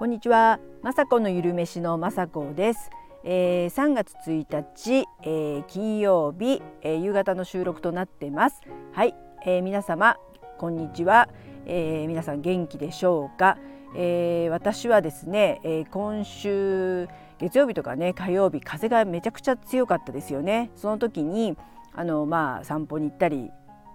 [0.00, 2.88] こんにちは、まさこのゆるめしのまさこです。
[3.22, 8.62] えー、3月1日、えー、金曜日、えー、夕方の収録となってます。
[8.92, 10.16] はい、えー、皆様
[10.56, 11.28] こんにちは、
[11.66, 13.58] えー、皆さん元気でしょうか？
[13.94, 17.06] えー、私はですね、えー、今週
[17.38, 20.70] 月曜日とかね火曜日風がめちゃくちゃ強かったですよね。
[20.76, 21.58] その時に
[21.92, 23.50] あのまあ散歩に行ったり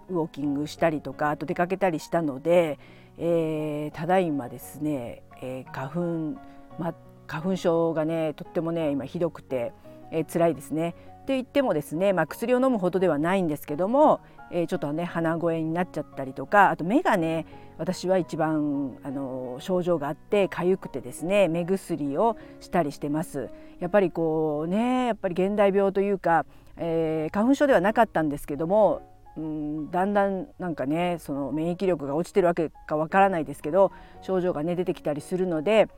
[0.09, 2.77] ウォーキングしたりとかあと出かけたりしたので、
[3.17, 6.39] えー、ただいまですね、えー、花粉、
[6.79, 6.93] ま、
[7.27, 9.73] 花粉症がねとってもね今ひどくて、
[10.11, 10.95] えー、辛いですね。
[11.25, 14.21] と言ってもですね、まあ、薬を飲むほどではないんですけども、
[14.51, 17.47] えー、ちょっとね鼻声になっちゃったりとかあと目がね
[17.79, 23.49] 私は一番あの症状があって痒くてですね目薬をしたりしてます。
[23.79, 26.45] やっぱりこうねやっぱり現代病というか、
[26.77, 29.01] えー、花粉症ではなかったんですけども
[29.39, 35.89] んだんだんなんかねその免疫力が落ちてるわけかわからないですけど症状がね出てきたりするので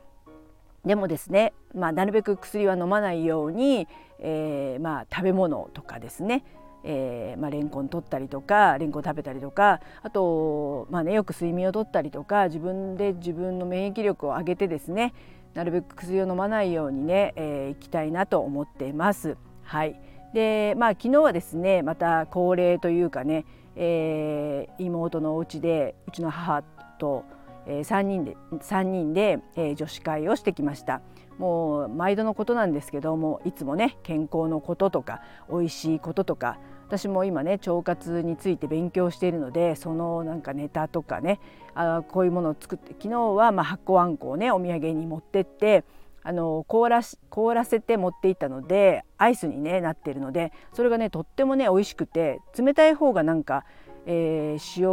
[0.84, 3.88] でもですね、まあ、なるべく薬は飲まないように、
[4.20, 6.44] えー、まあ、食べ物とかですね、
[6.84, 15.14] えーまあ、レンコン取ったりとかレンコン食べたりとかあと、まあね、よく睡眠をとったりとか自分で自分の免疫力を上げてですね
[15.54, 19.36] なるべく薬を飲まないようにね、えー、いきたいなと思っています。
[19.62, 20.00] はい
[20.34, 23.44] でまあ昨日はですねまた恒例というかね、
[23.76, 26.62] えー、妹のお家でうちの母
[26.98, 27.24] と、
[27.66, 31.00] えー、3人で3人で、えー、女子会をしてきました。
[31.38, 41.38] もう毎度のことなんですけどもいつもね健康のこととか美味しいこととか私も今ね腸活について勉強しているのでそのなんかネタとかね
[41.74, 45.84] あこういうものを作って昨日はまあ発酵あんこをねお土産に持ってって
[46.22, 53.64] あの凍らし凍らせて持っていったのでアイスに、ね、なっているのでそれがねとってもね美味しくて冷たい方がなんか、
[54.06, 54.88] えー、塩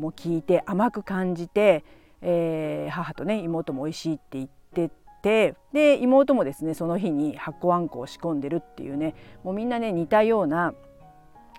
[0.00, 1.84] も効いて甘く感じて、
[2.22, 4.90] えー、母とね妹も美味しいって言って
[5.22, 10.72] てで妹もですねその日に発酵あんこを仕込んでるっていうねもうみんなね似たような、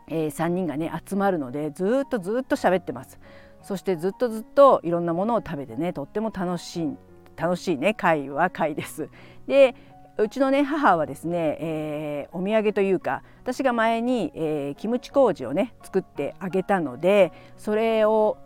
[0.08, 3.20] えー、3人がね集まるのでずっとずっと喋ってます。
[3.64, 6.98] そしてずっとずっといろんなものを食べてねとっても楽しい
[7.38, 9.10] 楽しいね会は会です。
[9.48, 9.76] で
[10.18, 18.38] うちのね母はですね、えー、お土産というか私が前に、えー、キムチ麹をね作ってあげたのでそれを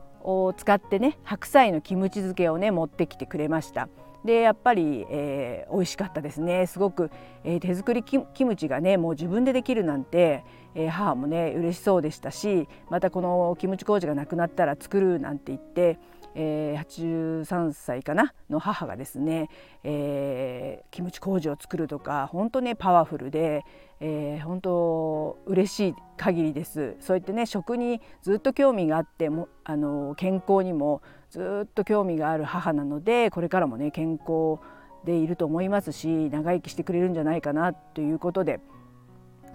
[0.57, 3.88] 使ってね白菜のキムチ漬けをね持ってきてくれました。
[4.25, 6.67] でやっぱり、えー、美味しかったですね。
[6.67, 7.09] すごく、
[7.43, 10.43] えー、手作りキムチがねもう自分でできるなんて、
[10.75, 15.99] えー、母もね嬉しそうでしたしまたこのキムチ麹がなくなったら作るなんて言って
[16.35, 19.49] えー、83歳かなの母がですね、
[19.83, 23.65] えー、キムチ麹を作るとか本当ねパワフルで、
[23.99, 26.95] えー、本当嬉しい限りです。
[26.99, 34.59] そうやってね食にずっと興味があってもあの健康にもずっと興味がある母なのでこれからもね健康
[35.05, 38.59] でいると思いますし長生きしてくれるんじゃないかなということで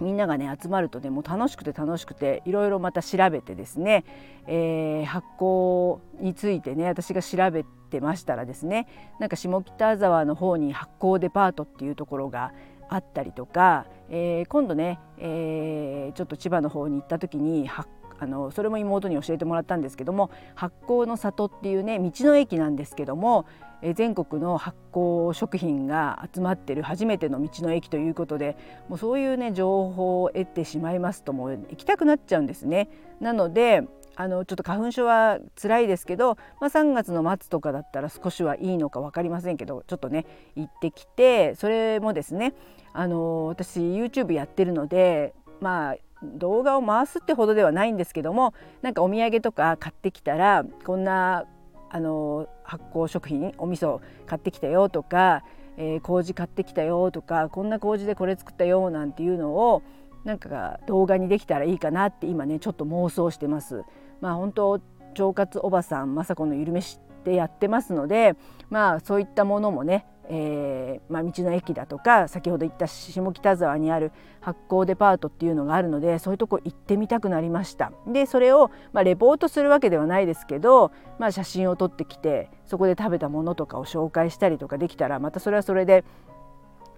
[0.01, 4.05] みんながね集まるとねもう楽しくて楽しくていろいろまた調べてですね、
[4.47, 8.87] えー、発酵についてね私が調べてましたらですね
[9.19, 12.53] なんか下北沢の方に発酵デパートっていうところが
[12.89, 17.89] あったりとか、えー、今度ね、えー、ちょっと千葉の方に行った時に発
[18.19, 23.45] あのそれも妹に教えてもらったんですけども発酵の里っていうね道の駅なんですけども
[23.81, 28.57] え全国の発酵食品が集まってる初めての道の駅ということで
[28.89, 32.89] もうそういうね情報を得てしまいますともう行きたくなっちゃうんですね。
[33.19, 33.83] なので
[34.15, 40.25] あのちょっと花粉症は辛いですけど、まあ、3月の末とかだったら少しはいいのか分かりませんけどちょっとね
[40.55, 42.55] 行ってきてそれもですね
[42.93, 51.45] あの私 YouTube やってるのでまあ動画を回すってほどではないんですけどもなんかお土産とか買ってきたらこんな
[51.89, 55.43] あの発酵食品お味噌買ってきたよとか、
[55.77, 59.83] えー、麹買ってきたよとかこんな麹でこれ作ったよなんていうのを
[60.25, 63.83] なんか動画にできたらいいかなって今ねちょっと妄想してます。
[64.19, 68.35] まあ本当腸活おばさん雅子のゆるめしってやってますので
[68.69, 77.91] まあそういったものもねえーまあ、道の駅だとか先ほど言った下北沢にある発酵デパートっていうのがあるのでそういうとこ行ってみたくなりました。
[78.07, 86.03] でそれを、まあ、レポートするわけではないですけど、まあ、写真を撮ってきてそこで食べたものとかを紹介したりとかできたらまたそれはそれで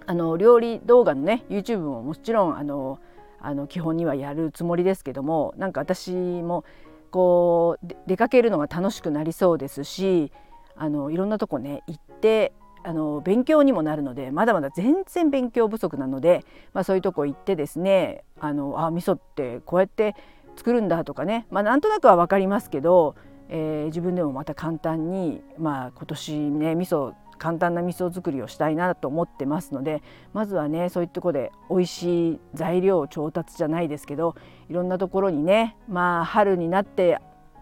[0.05, 2.99] あの料理動画のね YouTube ももちろんあの
[3.41, 6.65] あの基本にはやるつもりですけどもなんか私も
[7.11, 10.31] こう出かけるのが楽しくなりそうですし
[10.75, 12.53] あのいろんなとこね行って
[12.83, 20.15] あの勉強にもなるのでまだまだ全然勉強不足なので、まあ、そういうとこ行ってですねあのあ味噌ってこうやって
[20.55, 23.15] 作るんだとかね、まあ、なんとなくは分かりますけど、
[23.49, 30.03] えー、自分でもまた簡単に、まあ、今年ね味噌簡単な味噌作りをしたいなと思ってますので
[30.33, 34.35] まずはねそういうとこで美味しい材料調達じゃないですけど
[34.69, 37.19] いろんなところにねまあ春になって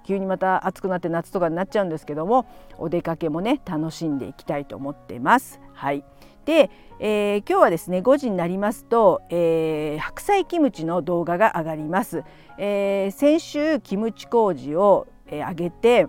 [0.07, 2.45] 急にまた暑くなって夏とかになっちゃうんですけども
[2.77, 5.59] お出かけもね楽しんでいきたいと思っています。
[5.74, 6.04] はい
[6.45, 6.69] で、
[7.01, 12.24] えー、今日はですね5時になりますと、えー、白菜キムチの動画が上がります。
[12.57, 16.07] えー、先週キムチ麹を、えー、上げて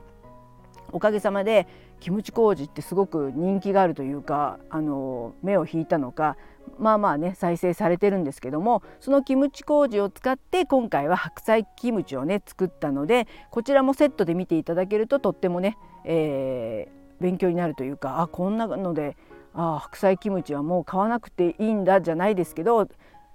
[0.92, 1.66] おかげさまで
[2.00, 6.36] キムチ麹ってすごく人気があるというかあの目を引いたのか
[6.78, 19.16] まあまあね再生されてるんですけどもそのキムチ麹を使って今回は白菜キムチをね作ったのでこちらもセットで見ていただけるととってもね、えー、勉強になるというかあこんなので
[19.54, 22.88] あ白菜キムチはもう買わなくていいんだじゃないですけど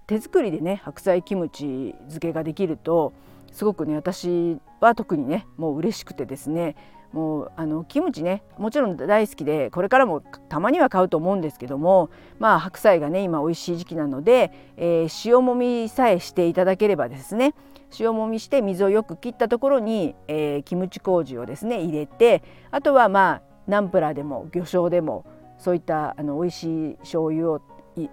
[0.08, 3.14] 手作りでね白菜キムチ漬けができると
[3.54, 6.76] すごくね私は特にねもう嬉しくてですね
[7.14, 12.10] もうあのキムチねもちろん大好きでこれからもたまには買うと思うんですけども
[12.40, 17.54] まあ白菜がね今美味しい時期なので、えー、塩もみさえしていただければですね
[18.00, 25.26] 塩もみして水をよく切ったところに、えー、キムチ麹をですね入れてあとはまあナンプラーでも魚醤でも
[25.60, 27.62] そういったあの美味しい醤油を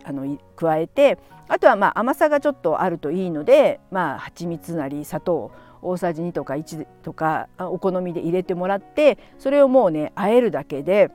[0.05, 1.19] あの加えて
[1.49, 11.11] あとはまあ甘さがちょっとあるといいのでまあ蜂蜜なり砂糖大さじ2とか1とかお好みで入れてもらってそれをもうね和えるだけで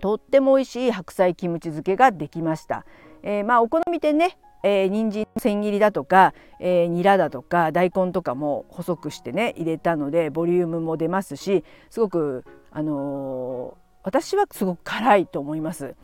[0.00, 2.86] とっても美味しい白菜キムチ漬けができました。
[3.22, 15.94] えー、まあお好みでねえー、人参の千切りだとか、えー、ニラだとか大根とかも細くしてね入れたのでボリュームも出ますしすごく、あのー、私はすごく辛いと思います。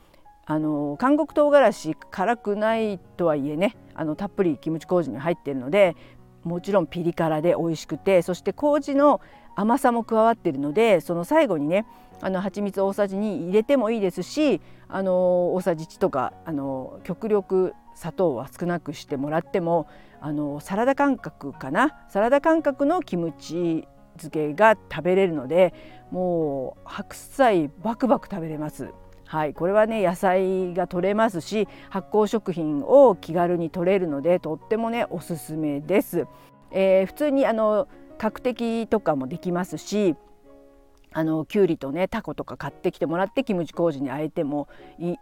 [0.47, 5.97] あの韓国唐辛子辛くないとはいえねあのたっぷりキムチ麹に入ってるので
[6.45, 9.21] もちろんピリ辛で美味しくてそして麹の
[9.57, 11.85] 甘さも加わってるのでその最後にね
[12.21, 19.89] あの蜂蜜大さじ2入れてもいいですしあの大さじ1とかあの極力砂糖は少なくしてもらっても
[20.21, 22.07] あのサラダ感覚かな？
[22.09, 25.75] サラダ感覚のキムチ漬けが食べれるので
[26.11, 28.91] もう白菜バクバク食べれます。
[29.27, 36.27] はい、これはね野菜が取れますし発酵食品を気軽に取れるのでとってもねおすすめです。
[36.71, 37.89] えー、普通にあの
[38.19, 40.17] 角的とかもできますし
[41.13, 44.69] あのきゅうりとねタコとか買ってきてもらってキムチ麹にあえても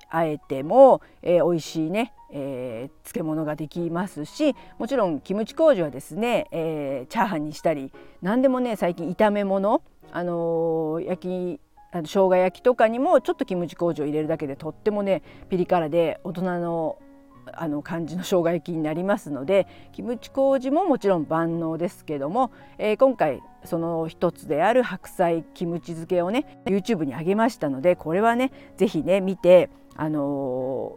[0.09, 7.93] あえても、えー、美味しいね、えー、漬物ができますしもちろんキムチ麹はですね、えー、チャーハンにしたり
[8.23, 11.29] 何でもね最近炒め物あのー、焼
[11.59, 11.61] き
[11.95, 16.99] あの生姜焼きとかにもちょっとキムチ麹を入れるだけでとってもねピリ辛で大人の
[17.53, 30.97] あの感じの生姜焼きになりますのでキムチ麹ももちろん万能ですけども、えー、今回その一つである白菜キムチ漬けをね YouTube に上げましたのでこれはね是非ね見て、あの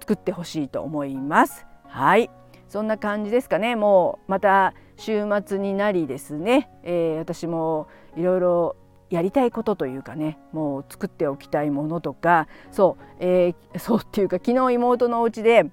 [0.00, 1.64] 作ってほしいと思います。
[1.86, 2.30] はい。
[2.68, 3.76] そんな感じですかね。
[3.76, 7.86] もうまた週末になりですね、えー、私も
[8.16, 8.76] いろいろ
[9.14, 15.70] やりたいことというかねもう作っておきたいものとかそう、えー、 そうっていうか昨日妹のお家で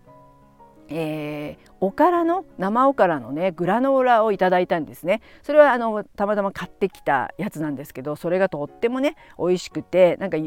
[0.93, 5.21] えー、おからの生おからのねグラノーラをいただいたんですね。
[5.41, 10.38] それはあのたまたま買ってきたやつなんですけどそれがとってもね美味しくてなんか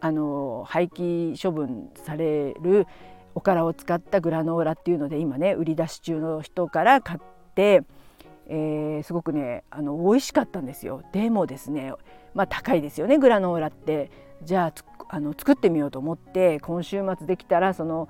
[0.00, 2.88] あの廃棄処分される
[3.36, 7.20] おからを使ったグラノーラっていうので今ね売り出し中の人から買っ
[7.54, 7.82] て、
[8.48, 11.04] えー、すごくねあの美味しかったんですよ。
[11.12, 11.92] でもですね。
[12.34, 14.10] まあ、高いですよねグラノーラって
[14.42, 18.08] じゃああの作ってみようと思って今週末できたらその、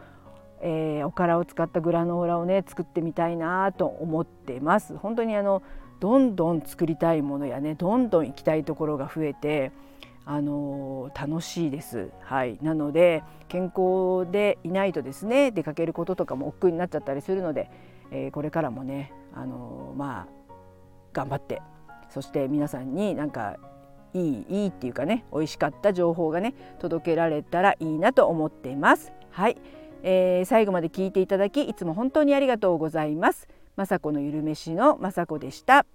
[0.61, 4.97] えー、おからを使ったグラノーラをね作ってみたいなと思ってます。
[4.97, 5.63] 本当にあの
[6.01, 9.73] どんどん作りたいものやねどんどん行きたいところが増えて
[10.25, 12.11] あの楽しいです。
[12.21, 17.69] はい、なので健康でいないとですね出かけることとかも億劫になっちゃったりするので、
[18.11, 20.53] えー、これからもねあのまあ
[21.13, 21.61] 頑張って
[22.09, 23.57] そして皆さんになんか
[24.15, 29.13] いいいいっていうかね美味しかった情報がね届けられたらいいなと思っています。
[29.31, 29.57] はい、
[30.03, 33.49] えー、最後まで聞いていただきいつも本当にありがとうございます。
[33.77, 35.87] 雅子のゆるめしの雅子でした。